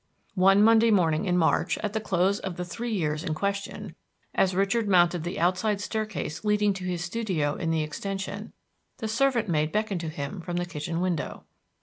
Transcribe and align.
One 0.33 0.63
Monday 0.63 0.89
morning 0.89 1.25
in 1.25 1.37
March, 1.37 1.77
at 1.83 1.93
the 1.93 2.01
close 2.01 2.39
of 2.39 2.55
the 2.57 2.65
three 2.65 2.91
years 2.91 3.23
in 3.23 3.35
question, 3.35 3.93
as 4.33 4.55
Richard 4.55 4.87
mounted 4.89 5.23
the 5.23 5.39
outside 5.39 5.79
staircase 5.79 6.43
leading 6.43 6.73
to 6.73 6.85
his 6.85 7.03
studio 7.03 7.53
in 7.53 7.69
the 7.69 7.83
extension, 7.83 8.51
the 8.97 9.07
servant 9.07 9.47
maid 9.47 9.71
beckoned 9.71 10.01
to 10.01 10.09
him 10.09 10.41
from 10.41 10.57
the 10.57 10.65
kitchen 10.65 11.01
window. 11.01 11.43